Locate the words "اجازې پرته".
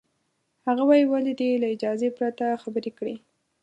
1.75-2.45